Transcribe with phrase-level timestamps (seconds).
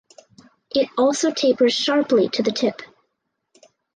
[0.71, 2.81] It also tapers sharply to the tip.